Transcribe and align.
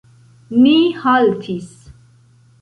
Ni 0.61 0.77
haltis. 1.03 1.69